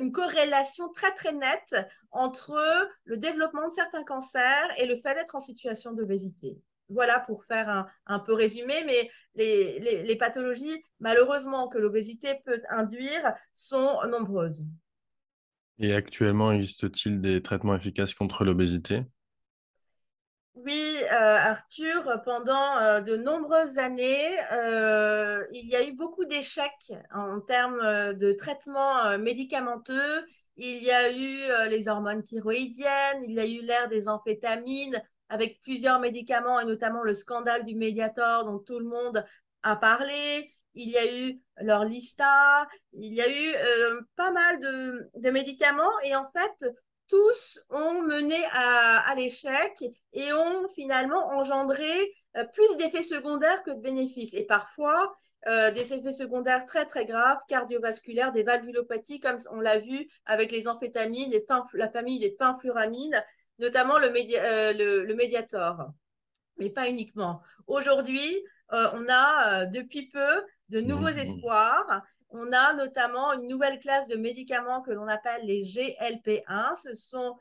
une 0.01 0.13
corrélation 0.13 0.89
très 0.89 1.15
très 1.15 1.33
nette 1.33 1.77
entre 2.11 2.61
le 3.05 3.17
développement 3.17 3.69
de 3.69 3.75
certains 3.75 4.05
cancers 4.05 4.69
et 4.77 4.87
le 4.87 4.97
fait 4.97 5.15
d'être 5.15 5.37
en 5.37 5.41
situation 5.41 5.93
d'obésité. 5.93 6.59
Voilà 6.89 7.21
pour 7.21 7.45
faire 7.45 7.87
un, 8.07 8.19
peu 8.19 8.35
résumé, 8.35 8.75
mais 8.85 9.11
les, 9.35 10.17
pathologies, 10.17 10.83
malheureusement, 11.01 11.69
que 11.69 11.79
l'obésité 11.79 12.35
peut 12.45 12.61
induire 12.69 13.33
sont 13.55 13.99
nombreuses. 14.09 14.65
Et 15.79 15.95
actuellement, 15.95 16.53
existe-t-il 16.53 17.21
des 17.21 17.43
traitements 17.43 17.75
efficaces 17.75 18.15
contre 18.15 18.45
l'obésité? 18.45 19.03
Oui, 20.55 20.97
euh, 21.11 21.37
Arthur, 21.39 22.21
pendant 22.25 22.77
euh, 22.77 23.01
de 23.01 23.17
nombreuses 23.17 23.79
années, 23.79 24.37
euh, 24.53 25.45
il 25.51 25.67
y 25.69 25.75
a 25.75 25.87
eu 25.87 25.93
beaucoup 25.93 26.27
d'échecs 26.27 26.93
en 27.13 27.41
termes 27.41 28.13
de 28.13 28.33
traitements 28.33 29.19
médicamenteux. 29.19 30.27
Il 30.57 30.83
y 30.83 30.91
a 30.91 31.11
eu 31.11 31.69
les 31.71 31.89
hormones 31.89 32.23
thyroïdiennes, 32.23 33.25
il 33.25 33.33
y 33.33 33.41
a 33.41 33.47
eu 33.47 33.63
l'ère 33.63 33.89
des 33.89 34.09
amphétamines, 34.09 35.03
avec 35.31 35.61
plusieurs 35.63 35.99
médicaments 35.99 36.61
et 36.61 36.67
notamment 36.67 37.03
le 37.03 37.15
scandale 37.15 37.65
du 37.65 37.75
Mediator 37.75 38.45
dont 38.45 38.59
tout 38.59 38.79
le 38.79 38.85
monde 38.85 39.25
a 39.63 39.77
parlé. 39.77 40.53
Il 40.75 40.89
y 40.89 40.97
a 40.97 41.15
eu 41.15 41.41
leur 41.61 41.85
lista, 41.85 42.67
il 42.93 43.15
y 43.15 43.21
a 43.21 43.29
eu 43.29 43.55
euh, 43.55 44.01
pas 44.17 44.31
mal 44.31 44.61
de, 44.61 45.31
médicaments 45.31 45.99
et 46.05 46.17
en 46.17 46.31
fait, 46.31 46.67
tous 47.09 47.61
ont 47.69 48.03
mené 48.03 48.43
à, 48.53 49.15
l'échec 49.17 49.85
et 50.13 50.33
ont 50.33 50.69
finalement 50.75 51.29
engendré 51.29 52.13
euh, 52.37 52.45
plus 52.53 52.77
d'effets 52.79 53.03
secondaires 53.03 53.63
que 53.65 53.71
de 53.71 53.81
bénéfices. 53.81 54.35
Et 54.35 54.45
parfois, 54.45 55.15
euh, 55.49 55.73
des 55.73 55.93
effets 55.93 56.13
secondaires 56.13 56.67
très 56.67 56.87
très 56.87 57.05
graves, 57.05 57.39
cardiovasculaires, 57.49 58.31
des 58.31 58.45
valvulopathies, 58.45 59.19
comme 59.19 59.39
on 59.51 59.61
l'a 59.61 59.79
vu 59.79 60.09
avec 60.25 60.53
les 60.53 60.69
amphétamines, 60.69 61.33
la 61.75 61.91
famille 61.91 62.21
des 62.21 62.37
fenfluramines, 62.39 63.21
notamment 63.59 63.99
le, 63.99 64.07
euh, 64.07 64.73
le, 64.73 65.15
mais 66.59 66.71
pas 66.71 66.89
uniquement. 66.89 67.43
Aujourd'hui, 67.67 68.45
euh, 68.73 68.89
on 68.95 69.07
a 69.09 69.63
euh, 69.63 69.67
depuis 69.67 70.09
peu 70.09 70.45
de 70.69 70.81
nouveaux 70.81 71.13
mmh. 71.13 71.19
espoirs. 71.19 72.03
On 72.31 72.51
a 72.53 72.73
notamment 72.75 73.33
une 73.35 73.47
nouvelle 73.49 73.79
classe 73.79 74.07
de 74.09 74.17
médicaments 74.17 74.81
que 74.83 74.91
l'on 74.91 75.07
appelle 75.09 75.45
les 75.45 75.65
GLP1. 75.65 76.77
Ce 76.83 76.95
sont 76.95 77.37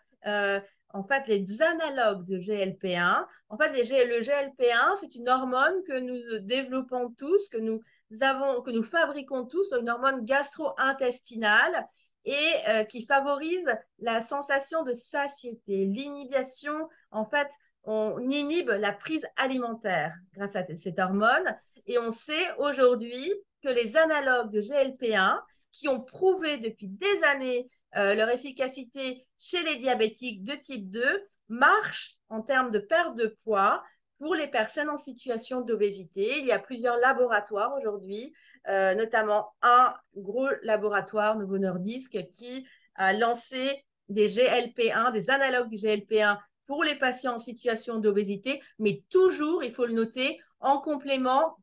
en 0.94 1.04
fait 1.04 1.26
les 1.28 1.62
analogues 1.62 2.26
de 2.26 2.38
GLP1. 2.38 3.26
En 3.50 3.58
fait, 3.58 3.70
le 3.70 4.22
GLP1, 4.22 4.98
c'est 4.98 5.16
une 5.16 5.30
hormone 5.30 5.82
que 5.88 5.98
nous 5.98 6.46
développons 6.46 7.14
tous, 7.18 7.48
que 7.48 7.58
nous 7.58 7.82
avons, 8.20 8.62
que 8.62 8.72
nous 8.72 8.84
fabriquons 8.84 9.46
tous, 9.46 9.72
une 9.72 9.90
hormone 9.90 10.26
gastro-intestinale 10.26 11.88
et 12.26 12.54
euh, 12.68 12.84
qui 12.84 13.06
favorise 13.06 13.66
la 14.00 14.22
sensation 14.22 14.84
de 14.84 14.94
satiété, 14.94 15.86
l'inhibition. 15.86 16.90
En 17.12 17.26
fait, 17.26 17.50
on 17.84 18.20
inhibe 18.30 18.70
la 18.70 18.92
prise 18.92 19.26
alimentaire 19.38 20.14
grâce 20.34 20.56
à 20.56 20.64
cette 20.76 21.00
hormone. 21.00 21.56
Et 21.88 21.98
on 21.98 22.12
sait 22.12 22.54
aujourd'hui 22.58 23.32
que 23.64 23.70
les 23.70 23.98
analogues 23.98 24.52
de 24.52 24.62
GLP1, 24.62 25.40
qui 25.72 25.88
ont 25.88 26.02
prouvé 26.02 26.58
depuis 26.58 26.88
des 26.88 27.24
années 27.24 27.68
euh, 27.96 28.14
leur 28.14 28.30
efficacité 28.30 29.26
chez 29.38 29.64
les 29.64 29.78
diabétiques 29.78 30.44
de 30.44 30.54
type 30.56 30.90
2, 30.90 31.02
marchent 31.48 32.18
en 32.30 32.42
termes 32.42 32.72
de 32.72 32.80
perte 32.80 33.16
de 33.16 33.38
poids 33.44 33.84
pour 34.20 34.36
les 34.36 34.48
personnes 34.48 34.90
en 34.90 34.98
situation 34.98 35.62
d'obésité. 35.62 36.40
Il 36.40 36.46
y 36.46 36.52
a 36.52 36.60
plusieurs 36.60 36.98
laboratoires 36.98 37.74
aujourd'hui 37.78 38.34
euh, 38.68 38.94
notamment 38.94 39.56
un 39.64 39.96
gros 40.16 40.48
laboratoire 40.62 41.36
Novo 41.36 41.58
Nordisk 41.58 42.12
qui 42.32 42.68
a 42.94 43.12
lancé 43.12 43.84
des 44.08 44.28
GLP1, 44.28 45.12
des 45.14 45.32
analogues 45.32 45.70
du 45.70 45.78
GLP1 45.78 46.38
pour 46.72 46.86
les 46.86 46.96
patients 46.96 47.36
en 47.36 47.38
situation 47.38 47.98
d'obésité, 47.98 48.62
mais 48.80 49.04
toujours, 49.10 49.62
il 49.62 49.74
faut 49.74 49.86
le 49.86 49.94
noter, 49.94 50.40
en 50.62 50.78
complément 50.78 51.58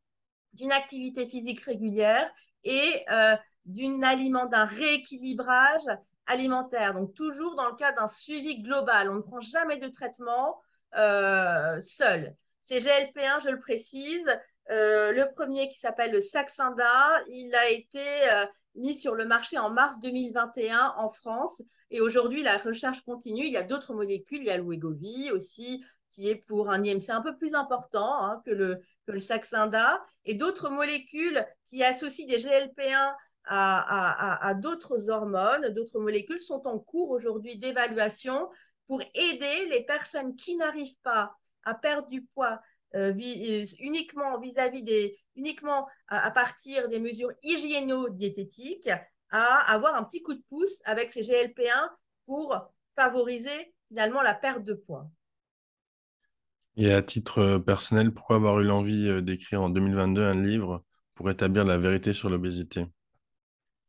d'une 0.52 0.70
activité 0.70 1.26
physique 1.26 1.60
régulière 1.60 2.30
et 2.62 3.06
euh, 3.10 3.34
d'un 3.64 4.02
aliment, 4.02 4.46
rééquilibrage 4.52 5.88
alimentaire. 6.26 6.92
Donc 6.92 7.14
toujours 7.14 7.54
dans 7.54 7.70
le 7.70 7.74
cadre 7.76 8.02
d'un 8.02 8.08
suivi 8.08 8.60
global. 8.60 9.08
On 9.08 9.14
ne 9.14 9.20
prend 9.22 9.40
jamais 9.40 9.78
de 9.78 9.88
traitement 9.88 10.60
euh, 10.98 11.80
seul. 11.80 12.36
Ces 12.66 12.80
GLP1, 12.80 13.42
je 13.42 13.48
le 13.48 13.60
précise, 13.60 14.26
euh, 14.70 15.12
le 15.12 15.32
premier 15.34 15.68
qui 15.68 15.78
s'appelle 15.78 16.12
le 16.12 16.20
Saxenda, 16.20 17.08
il 17.28 17.54
a 17.54 17.70
été 17.70 18.30
euh, 18.32 18.46
mis 18.74 18.94
sur 18.94 19.14
le 19.14 19.24
marché 19.24 19.58
en 19.58 19.70
mars 19.70 19.98
2021 20.00 20.94
en 20.96 21.10
France. 21.10 21.62
Et 21.90 22.00
aujourd'hui, 22.00 22.42
la 22.42 22.58
recherche 22.58 23.02
continue. 23.02 23.46
Il 23.46 23.52
y 23.52 23.56
a 23.56 23.62
d'autres 23.62 23.94
molécules. 23.94 24.40
Il 24.40 24.44
y 24.44 24.50
a 24.50 24.58
l'Ouegovy 24.58 25.30
aussi, 25.30 25.84
qui 26.10 26.28
est 26.28 26.36
pour 26.36 26.70
un 26.70 26.82
IMC 26.82 27.10
un 27.10 27.22
peu 27.22 27.36
plus 27.36 27.54
important 27.54 28.22
hein, 28.22 28.42
que, 28.44 28.50
le, 28.50 28.80
que 29.06 29.18
Saxenda. 29.18 30.02
Et 30.24 30.34
d'autres 30.34 30.68
molécules 30.68 31.46
qui 31.64 31.82
associent 31.82 32.26
des 32.26 32.38
GLP1 32.38 33.14
à, 33.50 34.46
à 34.46 34.52
d'autres 34.52 35.08
hormones, 35.08 35.70
d'autres 35.70 35.98
molécules 35.98 36.40
sont 36.40 36.66
en 36.66 36.78
cours 36.78 37.10
aujourd'hui 37.10 37.56
d'évaluation 37.56 38.50
pour 38.86 39.00
aider 39.14 39.66
les 39.70 39.84
personnes 39.84 40.36
qui 40.36 40.54
n'arrivent 40.56 40.98
pas 41.02 41.34
à 41.64 41.74
perdre 41.74 42.08
du 42.08 42.22
poids 42.22 42.60
euh, 42.94 43.12
euh, 43.12 43.64
uniquement 43.80 44.40
vis-à-vis 44.40 44.82
des, 44.82 45.18
uniquement 45.36 45.86
à, 46.08 46.30
partir 46.30 46.88
des 46.88 47.00
mesures 47.00 47.32
hygiéno-diététiques, 47.42 48.90
à 49.30 49.72
avoir 49.72 49.94
un 49.94 50.04
petit 50.04 50.22
coup 50.22 50.34
de 50.34 50.42
pouce 50.48 50.80
avec 50.84 51.10
ces 51.10 51.20
GLP1 51.20 51.90
pour 52.24 52.56
favoriser 52.96 53.74
finalement 53.88 54.22
la 54.22 54.34
perte 54.34 54.64
de 54.64 54.74
poids. 54.74 55.06
Et 56.76 56.92
à 56.92 57.02
titre 57.02 57.58
personnel, 57.58 58.12
pourquoi 58.12 58.36
avoir 58.36 58.60
eu 58.60 58.64
l'envie 58.64 59.08
euh, 59.08 59.20
d'écrire 59.20 59.62
en 59.62 59.68
2022 59.68 60.22
un 60.22 60.42
livre 60.42 60.82
pour 61.14 61.30
établir 61.30 61.64
la 61.64 61.76
vérité 61.76 62.12
sur 62.12 62.30
l'obésité? 62.30 62.86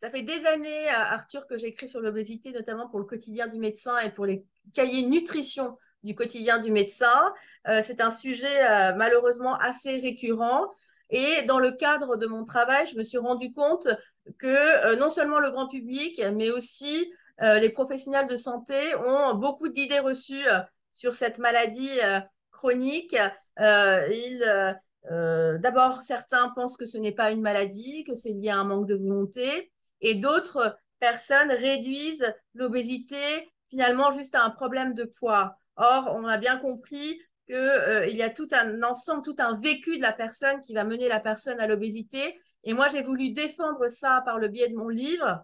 Ça 0.02 0.10
fait 0.10 0.24
des 0.24 0.46
années, 0.46 0.88
Arthur, 0.90 1.46
que 1.46 1.58
j'écris 1.58 1.88
sur 1.88 2.00
l'obésité, 2.00 2.52
notamment 2.52 2.88
pour 2.90 3.00
le 3.00 3.06
quotidien 3.06 3.48
du 3.48 3.60
médecin 3.60 4.00
et 4.00 4.12
pour 4.12 4.26
les 4.26 4.46
cahiers 4.74 5.06
nutrition 5.06 5.78
du 6.04 6.16
quotidien 6.16 6.60
du 6.60 6.72
médecin. 6.72 7.34
Euh, 7.68 7.82
c'est 7.84 8.02
un 8.02 8.10
sujet 8.12 8.64
euh, 8.64 8.94
malheureusement 8.96 9.56
assez 9.56 9.98
récurrent. 9.98 10.74
Et 11.10 11.42
dans 11.44 11.60
le 11.60 11.72
cadre 11.72 12.18
de 12.18 12.28
mon 12.28 12.46
travail, 12.46 12.86
je 12.88 12.96
me 12.96 13.04
suis 13.04 13.18
rendu 13.18 13.52
compte 13.54 13.88
que 14.38 14.48
euh, 14.86 14.96
non 14.96 15.10
seulement 15.10 15.40
le 15.40 15.52
grand 15.52 15.68
public, 15.68 16.22
mais 16.36 16.52
aussi 16.52 17.12
les 17.42 17.70
professionnels 17.70 18.28
de 18.28 18.36
santé 18.36 18.76
ont 18.96 19.34
beaucoup 19.34 19.70
d'idées 19.70 20.00
reçues 20.00 20.44
sur 20.94 21.14
cette 21.14 21.38
maladie 21.38 21.98
chronique. 22.52 23.16
D'abord, 25.08 26.02
certains 26.06 26.50
pensent 26.50 26.76
que 26.76 26.86
ce 26.86 26.98
n'est 26.98 27.14
pas 27.14 27.32
une 27.32 27.40
maladie, 27.40 28.04
que 28.04 28.14
c'est 28.14 28.32
lié 28.32 28.50
à 28.50 28.58
un 28.58 28.66
manque 28.66 28.88
de 28.88 28.96
volonté, 28.96 29.72
et 30.02 30.16
d'autres 30.16 30.78
personnes 31.00 31.50
réduisent 31.52 32.36
l'obésité 32.56 33.50
finalement 33.70 34.12
juste 34.12 34.36
à 34.36 34.44
un 34.44 34.50
problème 34.50 34.94
de 34.94 35.06
poids. 35.06 35.56
Or, 35.80 36.14
on 36.14 36.26
a 36.26 36.38
bien 36.38 36.58
compris 36.58 37.18
qu'il 37.48 37.56
euh, 37.56 38.06
y 38.08 38.22
a 38.22 38.30
tout 38.30 38.50
un 38.52 38.84
ensemble, 38.84 39.24
tout 39.24 39.36
un 39.40 39.58
vécu 39.60 39.96
de 39.96 40.02
la 40.02 40.12
personne 40.12 40.60
qui 40.60 40.74
va 40.74 40.84
mener 40.84 41.08
la 41.08 41.22
personne 41.22 41.60
à 41.62 41.68
l'obésité. 41.68 42.38
Et 42.66 42.74
moi, 42.74 42.90
j'ai 42.90 43.02
voulu 43.02 43.32
défendre 43.32 43.88
ça 43.88 44.22
par 44.26 44.40
le 44.40 44.50
biais 44.50 44.68
de 44.68 44.76
mon 44.76 44.90
livre. 44.90 45.44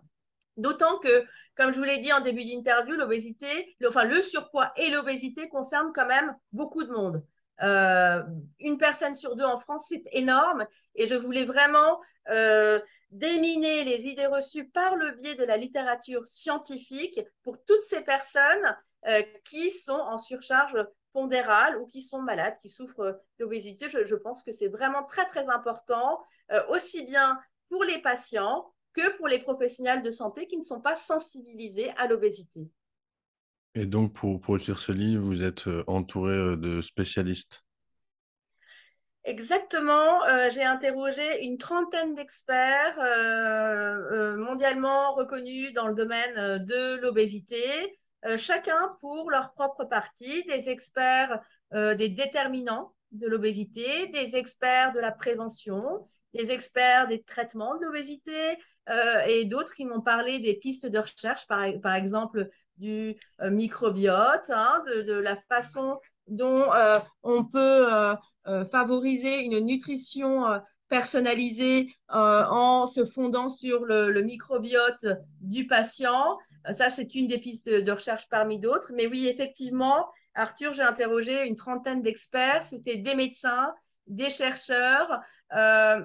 D'autant 0.58 1.00
que, 1.00 1.26
comme 1.56 1.74
je 1.74 1.80
vous 1.80 1.86
l'ai 1.86 2.00
dit 2.00 2.12
en 2.12 2.20
début 2.20 2.44
d'interview, 2.44 2.96
l'obésité, 2.96 3.76
le, 3.80 3.88
enfin 3.88 4.04
le 4.04 4.22
surpoids 4.22 4.72
et 4.76 4.92
l'obésité 4.92 5.48
concernent 5.48 5.94
quand 5.96 6.06
même 6.06 6.36
beaucoup 6.52 6.84
de 6.84 6.92
monde. 6.92 7.26
Euh, 7.62 8.22
une 8.60 8.78
personne 8.78 9.16
sur 9.16 9.38
deux 9.38 9.46
en 9.46 9.60
France, 9.60 9.86
c'est 9.88 10.04
énorme. 10.12 10.68
Et 10.96 11.08
je 11.08 11.16
voulais 11.16 11.46
vraiment 11.46 12.02
euh, 12.30 12.82
déminer 13.10 13.86
les 13.86 14.06
idées 14.08 14.28
reçues 14.28 14.70
par 14.70 14.98
le 14.98 15.12
biais 15.12 15.36
de 15.36 15.46
la 15.46 15.56
littérature 15.56 16.28
scientifique 16.28 17.22
pour 17.44 17.58
toutes 17.66 17.84
ces 17.84 18.02
personnes 18.02 18.76
euh, 19.08 19.22
qui 19.44 19.70
sont 19.70 19.94
en 19.94 20.18
surcharge 20.18 20.78
pondérale 21.14 21.78
ou 21.78 21.86
qui 21.86 22.02
sont 22.02 22.24
malades, 22.24 22.58
qui 22.60 22.70
souffrent 22.70 23.22
d'obésité. 23.40 23.88
Je, 23.88 24.16
pense 24.16 24.44
que 24.44 24.52
c'est 24.52 24.68
vraiment 24.68 25.04
très, 25.04 25.28
très 25.28 25.48
important, 25.48 26.24
euh, 26.52 26.60
aussi 26.70 27.04
bien 27.04 27.40
pour 27.70 27.84
les 27.84 28.02
patients 28.02 28.74
que 28.94 29.16
pour 29.18 29.28
les 29.28 29.38
professionnels 29.38 30.02
de 30.02 30.10
santé 30.10 30.48
qui 30.48 30.58
ne 30.58 30.64
sont 30.64 30.82
pas 30.82 30.96
sensibilisés 30.96 31.92
à 31.98 32.08
l'obésité. 32.08 32.68
Et 33.76 33.86
donc, 33.86 34.14
pour, 34.14 34.40
pour, 34.40 34.58
écrire 34.58 34.80
ce 34.80 34.92
livre, 34.92 35.24
vous 35.24 35.44
êtes 35.44 35.68
euh, 35.68 35.84
entouré 35.86 36.58
de 36.58 36.82
spécialistes? 36.82 37.64
Exactement. 39.24 40.20
J'ai 40.52 40.64
interrogé 40.64 41.46
une 41.46 41.58
trentaine 41.58 42.14
d'experts 42.14 42.98
mondialement 44.38 45.16
reconnus 45.16 45.74
dans 45.74 45.88
le 45.88 45.96
domaine 45.96 46.64
de 46.64 47.02
l'obésité. 47.02 47.98
Euh, 48.26 48.38
chacun 48.38 48.98
pour 49.02 49.30
leur 49.30 49.54
propre 49.54 49.86
partie, 49.86 50.44
des 50.46 50.70
experts 50.70 51.40
des 51.74 52.08
déterminants 52.08 52.94
de 53.12 53.28
l'obésité, 53.28 54.08
des 54.08 54.38
experts 54.38 54.94
de 54.94 55.00
la 55.00 55.12
prévention, 55.12 56.08
des 56.34 56.52
experts 56.52 57.08
des 57.08 57.22
traitements 57.24 57.76
de 57.76 57.84
l'obésité 57.84 58.58
et 59.28 59.44
d'autres 59.44 59.74
qui 59.74 59.84
m'ont 59.84 60.00
parlé 60.00 60.40
des 60.40 60.54
pistes 60.54 60.86
de 60.86 61.00
recherche, 61.00 61.48
par, 61.48 61.96
exemple 61.96 62.50
du 62.78 63.16
microbiote, 63.42 64.50
hein, 64.50 64.84
de, 64.88 65.14
la 65.14 65.36
façon 65.50 66.00
dont 66.28 66.66
on 67.24 67.44
peut 67.44 68.16
favoriser 68.72 69.44
une 69.44 69.60
nutrition 69.60 70.46
personnalisée 70.88 71.94
en 72.10 72.88
se 72.88 73.06
fondant 73.06 73.50
sur 73.50 73.86
le 73.86 74.22
microbiote 74.22 75.06
du 75.42 75.68
patient. 75.68 76.38
Ça, 76.74 76.90
c'est 76.90 77.14
une 77.16 77.28
des 77.28 77.38
pistes 77.38 77.70
de 77.70 77.92
recherche 77.92 78.28
parmi 78.30 78.60
d'autres. 78.60 78.92
Mais 78.94 79.08
oui, 79.08 79.28
effectivement, 79.28 80.08
Arthur, 80.36 80.74
j'ai 80.74 80.84
interrogé 80.84 81.48
une 81.48 81.56
trentaine 81.56 82.02
d'experts. 82.02 82.64
C'était 82.64 82.98
des 82.98 83.16
médecins, 83.16 83.74
des 84.08 84.30
chercheurs, 84.30 85.22
euh, 85.56 86.04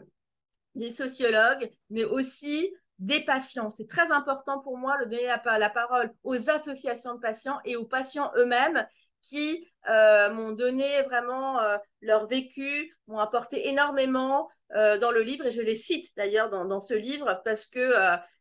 des 0.74 0.90
sociologues, 0.90 1.70
mais 1.90 2.04
aussi 2.04 2.72
des 2.98 3.20
patients. 3.20 3.70
C'est 3.70 3.88
très 3.88 4.10
important 4.12 4.60
pour 4.60 4.78
moi 4.78 4.98
de 4.98 5.04
donner 5.04 5.26
la, 5.26 5.70
parole 5.70 6.12
aux 6.22 6.48
associations 6.48 7.14
de 7.14 7.20
patients 7.20 7.58
et 7.64 7.76
aux 7.76 7.86
patients 7.86 8.30
eux-mêmes 8.36 8.86
qui 9.22 9.66
euh, 9.88 10.32
m'ont 10.32 10.52
donné 10.52 11.02
vraiment 11.02 11.58
euh, 11.60 11.76
leur 12.00 12.26
vécu, 12.26 12.96
m'ont 13.06 13.18
apporté 13.18 13.68
énormément 13.68 14.48
dans 14.72 15.10
le 15.10 15.22
livre 15.22 15.46
et 15.46 15.50
je 15.50 15.62
les 15.62 15.74
cite 15.74 16.16
d'ailleurs 16.16 16.48
dans, 16.48 16.80
ce 16.80 16.94
livre 16.94 17.42
parce 17.44 17.66
que 17.66 17.92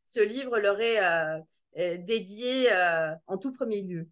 ce 0.10 0.20
livre 0.20 0.60
leur 0.60 0.80
est 0.80 1.00
dédié 1.76 2.70
en 3.28 3.38
tout 3.38 3.54
premier 3.54 3.82
lieu. 3.82 4.08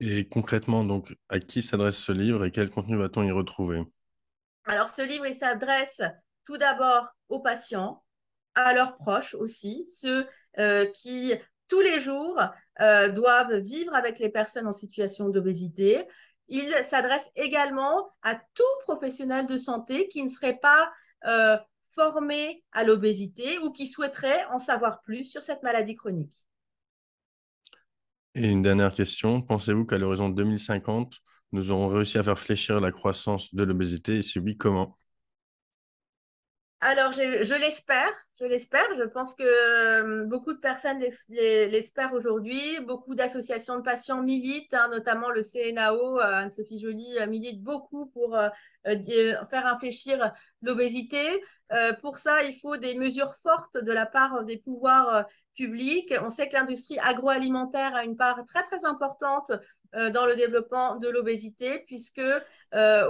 Et 0.00 0.28
concrètement, 0.28 0.84
donc, 0.84 1.16
à 1.28 1.40
qui 1.40 1.62
s'adresse 1.62 1.96
ce 1.96 2.12
livre 2.12 2.44
et 2.44 2.50
quel 2.50 2.70
contenu 2.70 2.96
va-t-on 2.96 3.22
y 3.22 3.30
retrouver? 3.30 3.82
Alors, 4.64 4.88
ce 4.88 5.02
livre, 5.02 5.26
il 5.26 5.34
s'adresse 5.34 6.02
tout 6.44 6.58
d'abord 6.58 7.08
aux 7.28 7.40
patients, 7.40 8.02
à 8.54 8.72
leurs 8.72 8.96
proches 8.96 9.34
aussi, 9.34 9.86
ceux 9.86 10.26
euh, 10.58 10.86
qui, 10.86 11.34
tous 11.68 11.80
les 11.80 12.00
jours, 12.00 12.40
euh, 12.80 13.08
doivent 13.10 13.56
vivre 13.56 13.94
avec 13.94 14.18
les 14.18 14.28
personnes 14.28 14.66
en 14.66 14.72
situation 14.72 15.28
d'obésité. 15.28 16.06
Il 16.48 16.72
s'adresse 16.84 17.24
également 17.34 18.08
à 18.22 18.34
tout 18.54 18.62
professionnel 18.84 19.46
de 19.46 19.58
santé 19.58 20.08
qui 20.08 20.22
ne 20.22 20.30
serait 20.30 20.58
pas 20.58 20.90
euh, 21.26 21.56
formé 21.96 22.62
à 22.72 22.84
l'obésité 22.84 23.58
ou 23.58 23.72
qui 23.72 23.86
souhaiterait 23.88 24.44
en 24.52 24.58
savoir 24.60 25.02
plus 25.02 25.24
sur 25.24 25.42
cette 25.42 25.62
maladie 25.64 25.96
chronique. 25.96 26.46
Et 28.36 28.46
une 28.46 28.62
dernière 28.62 28.94
question, 28.94 29.42
pensez-vous 29.42 29.86
qu'à 29.86 29.98
l'horizon 29.98 30.28
2050, 30.28 31.16
nous 31.52 31.72
aurons 31.72 31.88
réussi 31.88 32.18
à 32.18 32.22
faire 32.22 32.38
fléchir 32.38 32.80
la 32.80 32.92
croissance 32.92 33.54
de 33.54 33.62
l'obésité? 33.64 34.16
Et 34.18 34.22
si 34.22 34.38
oui, 34.38 34.56
comment? 34.56 34.98
Alors, 36.86 37.12
je, 37.12 37.58
l'espère, 37.58 38.12
je 38.38 38.44
l'espère. 38.44 38.86
Je 38.96 39.02
pense 39.08 39.34
que 39.34 39.42
euh, 39.42 40.24
beaucoup 40.24 40.52
de 40.52 40.58
personnes 40.58 41.00
l'espèrent 41.28 42.12
aujourd'hui. 42.12 42.78
Beaucoup 42.86 43.16
d'associations 43.16 43.78
de 43.78 43.82
patients 43.82 44.22
militent, 44.22 44.72
hein, 44.72 44.86
notamment 44.92 45.30
le 45.30 45.42
CNAO, 45.42 46.20
euh, 46.20 46.22
Anne-Sophie 46.22 46.78
Joly 46.78 47.18
euh, 47.18 47.26
milite 47.26 47.64
beaucoup 47.64 48.06
pour 48.06 48.38
faire 48.84 49.66
infléchir 49.66 50.32
l'obésité. 50.62 51.42
pour 52.02 52.18
ça, 52.18 52.44
il 52.44 52.56
faut 52.60 52.76
des 52.76 52.94
mesures 52.94 53.34
fortes 53.42 53.76
de 53.76 53.92
la 53.92 54.06
part 54.06 54.44
des 54.44 54.58
pouvoirs 54.58 55.26
publics. 55.56 56.14
On 56.22 56.30
sait 56.30 56.48
que 56.48 56.54
l'industrie 56.54 57.00
agroalimentaire 57.00 57.96
a 57.96 58.04
une 58.04 58.16
part 58.16 58.44
très, 58.44 58.62
très 58.62 58.84
importante 58.84 59.50
dans 59.92 60.24
le 60.24 60.36
développement 60.36 60.96
de 60.96 61.08
l'obésité, 61.08 61.80
puisque 61.88 62.22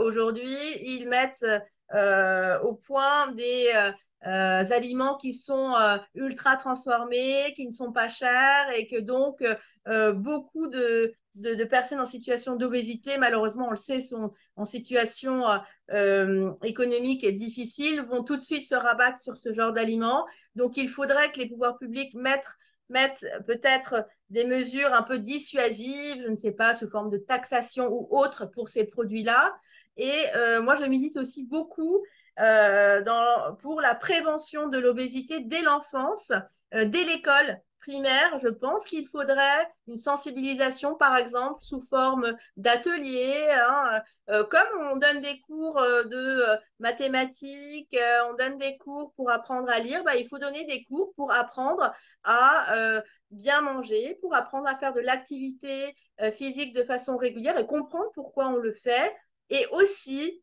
aujourd'hui, 0.01 0.57
ils 0.81 1.07
mettent 1.11 1.45
au 1.93 2.75
point 2.75 3.33
des 3.33 3.71
euh, 3.75 3.93
euh, 4.27 4.65
aliments 4.71 5.17
qui 5.17 5.33
sont 5.35 5.75
ultra 6.15 6.57
transformés, 6.57 7.53
qui 7.55 7.67
ne 7.67 7.73
sont 7.73 7.93
pas 7.93 8.09
chers 8.09 8.71
et 8.75 8.87
que 8.87 9.01
donc 9.01 9.45
beaucoup 10.15 10.67
de, 10.67 11.15
de, 11.37 11.65
personnes 11.65 12.01
en 12.01 12.07
situation 12.07 12.57
d'obésité, 12.57 13.19
malheureusement, 13.19 13.69
on 13.69 13.71
le 13.71 13.77
sait, 13.77 14.01
sont 14.01 14.33
en 14.57 14.65
situation 14.65 15.45
économique 16.65 17.27
difficile, 17.37 18.01
vont 18.03 18.25
tout 18.25 18.37
de 18.37 18.43
suite 18.43 18.67
se 18.67 18.75
rabattre 18.75 19.21
sur 19.21 19.37
ce 19.37 19.53
genre 19.53 19.73
d'aliments. 19.73 20.27
Donc, 20.57 20.77
il 20.77 20.89
faudrait 20.89 21.31
que 21.31 21.39
les 21.39 21.49
pouvoirs 21.49 21.79
publics 21.79 22.15
mettent, 22.15 22.57
mettent 22.89 23.25
peut-être 23.47 24.07
des 24.31 24.45
mesures 24.45 24.93
un 24.93 25.03
peu 25.03 25.21
dissuasives, 25.21 26.23
je 26.25 26.31
ne 26.31 26.37
sais 26.37 26.53
pas, 26.53 26.75
sous 26.75 26.89
forme 26.89 27.11
de 27.11 27.19
taxation 27.19 27.89
ou 27.93 28.09
autre 28.11 28.47
pour 28.47 28.69
ces 28.69 28.87
produits-là. 28.87 29.55
Et 29.97 30.25
euh, 30.35 30.63
moi, 30.63 30.77
je 30.77 30.85
milite 30.85 31.17
aussi 31.17 31.45
beaucoup 31.45 32.05
euh, 32.39 33.03
pour 33.61 33.81
la 33.81 33.95
prévention 33.95 34.69
de 34.69 34.79
l'obésité 34.79 35.41
dès 35.41 35.63
l'enfance, 35.63 36.33
euh, 36.75 36.85
dès 36.85 37.05
l'école 37.05 37.59
primaire. 37.81 38.39
Je 38.41 38.49
pense 38.49 38.87
qu'il 38.87 39.07
faudrait 39.07 39.69
une 39.87 39.97
sensibilisation, 39.97 40.97
par 40.97 41.17
exemple, 41.17 41.63
sous 41.63 41.81
forme 41.81 42.37
d'ateliers. 42.57 43.49
Hein, 43.53 44.03
comme 44.51 44.91
on 44.93 44.97
donne 44.97 45.21
des 45.21 45.39
cours 45.41 45.81
de 45.81 46.43
mathématiques, 46.81 47.97
on 48.29 48.35
donne 48.35 48.59
des 48.59 48.77
cours 48.79 49.13
pour 49.15 49.31
apprendre 49.31 49.71
à 49.71 49.79
lire, 49.79 50.03
bah, 50.03 50.17
il 50.17 50.27
faut 50.29 50.39
donner 50.39 50.65
des 50.65 50.83
cours 50.85 51.13
pour 51.15 51.33
apprendre 51.33 51.93
à 52.25 53.01
bien 53.31 53.61
manger, 53.61 54.19
pour 54.21 54.35
apprendre 54.35 54.67
à 54.67 54.77
faire 54.77 54.93
de 54.93 55.01
l'activité 55.01 55.95
physique 56.33 56.75
de 56.75 56.83
façon 56.83 57.17
régulière 57.17 57.57
et 57.57 57.67
comprendre 57.67 58.11
pourquoi 58.15 58.49
on 58.49 58.57
le 58.57 58.73
fait, 58.73 59.15
et 59.51 59.67
aussi, 59.73 60.43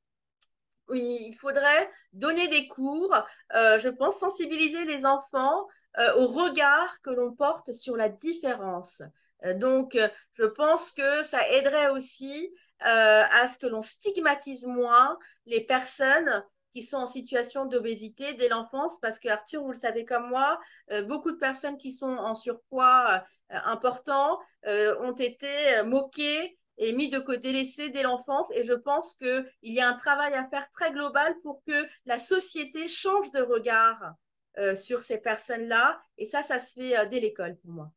il 0.91 1.35
faudrait 1.39 1.89
donner 2.11 2.47
des 2.47 2.67
cours, 2.67 3.15
euh, 3.55 3.79
je 3.79 3.89
pense, 3.89 4.19
sensibiliser 4.19 4.85
les 4.85 5.05
enfants 5.05 5.67
euh, 5.97 6.13
au 6.15 6.27
regard 6.27 7.01
que 7.01 7.09
l'on 7.09 7.33
porte 7.33 7.71
sur 7.73 7.95
la 7.95 8.09
différence. 8.09 9.01
Euh, 9.45 9.53
donc, 9.53 9.97
je 10.33 10.45
pense 10.45 10.91
que 10.91 11.23
ça 11.23 11.47
aiderait 11.49 11.89
aussi 11.89 12.53
à 12.85 13.47
ce 13.47 13.57
que 13.59 13.67
l'on 13.67 13.81
stigmatise 13.81 14.65
moins 14.65 15.17
les 15.45 15.61
personnes 15.61 16.43
qui 16.73 16.81
sont 16.81 16.97
en 16.97 17.07
situation 17.07 17.65
d'obésité 17.65 18.33
dès 18.33 18.49
l'enfance, 18.49 18.99
parce 18.99 19.19
que 19.19 19.29
Arthur, 19.29 19.63
vous 19.63 19.71
le 19.71 19.79
savez 19.79 20.03
comme 20.03 20.27
moi, 20.27 20.59
beaucoup 21.03 21.31
de 21.31 21.37
personnes 21.37 21.77
qui 21.77 21.93
sont 21.93 22.17
en 22.17 22.35
surpoids 22.35 23.23
important 23.47 24.37
ont 24.65 25.15
été 25.15 25.47
moquées 25.85 26.57
est 26.77 26.93
mis 26.93 27.09
de 27.09 27.19
côté, 27.19 27.51
laissé 27.51 27.89
dès 27.89 28.03
l'enfance. 28.03 28.47
Et 28.55 28.63
je 28.63 28.73
pense 28.73 29.15
qu'il 29.15 29.45
y 29.63 29.79
a 29.79 29.87
un 29.87 29.93
travail 29.93 30.33
à 30.33 30.47
faire 30.47 30.69
très 30.73 30.91
global 30.91 31.35
pour 31.43 31.63
que 31.65 31.85
la 32.05 32.19
société 32.19 32.87
change 32.87 33.31
de 33.31 33.41
regard 33.41 34.15
euh, 34.57 34.75
sur 34.75 35.01
ces 35.01 35.17
personnes-là. 35.17 36.01
Et 36.17 36.25
ça, 36.25 36.43
ça 36.43 36.59
se 36.59 36.73
fait 36.73 36.97
euh, 36.97 37.05
dès 37.05 37.19
l'école 37.19 37.57
pour 37.57 37.71
moi. 37.71 37.91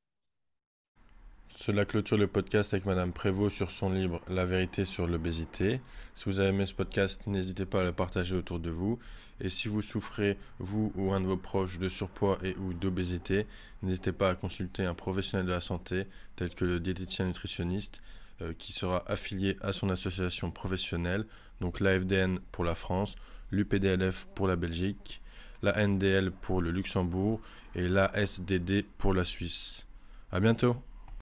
Cela 1.54 1.86
clôture 1.86 2.18
le 2.18 2.26
podcast 2.26 2.74
avec 2.74 2.84
Madame 2.84 3.12
Prévost 3.12 3.56
sur 3.56 3.70
son 3.70 3.90
livre 3.90 4.20
La 4.28 4.44
vérité 4.44 4.84
sur 4.84 5.06
l'obésité. 5.06 5.80
Si 6.14 6.26
vous 6.26 6.38
avez 6.38 6.50
aimé 6.50 6.66
ce 6.66 6.74
podcast, 6.74 7.26
n'hésitez 7.26 7.64
pas 7.64 7.80
à 7.80 7.84
le 7.84 7.92
partager 7.92 8.36
autour 8.36 8.58
de 8.58 8.68
vous. 8.68 8.98
Et 9.40 9.48
si 9.48 9.68
vous 9.68 9.82
souffrez, 9.82 10.38
vous 10.58 10.92
ou 10.96 11.12
un 11.12 11.20
de 11.20 11.26
vos 11.26 11.36
proches, 11.36 11.78
de 11.78 11.88
surpoids 11.88 12.38
et 12.42 12.54
ou 12.56 12.74
d'obésité, 12.74 13.46
n'hésitez 13.82 14.12
pas 14.12 14.30
à 14.30 14.34
consulter 14.34 14.84
un 14.84 14.94
professionnel 14.94 15.46
de 15.46 15.52
la 15.52 15.60
santé 15.60 16.06
tel 16.36 16.54
que 16.54 16.64
le 16.64 16.80
diététicien 16.80 17.26
nutritionniste 17.26 18.02
qui 18.58 18.72
sera 18.72 19.02
affilié 19.06 19.56
à 19.62 19.72
son 19.72 19.88
association 19.88 20.50
professionnelle, 20.50 21.26
donc 21.60 21.80
l'AFDN 21.80 22.38
pour 22.52 22.64
la 22.64 22.74
France, 22.74 23.16
l'UPDLF 23.50 24.26
pour 24.34 24.48
la 24.48 24.56
Belgique, 24.56 25.22
la 25.62 25.86
NDL 25.86 26.30
pour 26.30 26.60
le 26.60 26.70
Luxembourg 26.70 27.40
et 27.74 27.88
la 27.88 28.10
SDD 28.16 28.84
pour 28.98 29.14
la 29.14 29.24
Suisse. 29.24 29.86
À 30.30 30.40
bientôt 30.40 30.76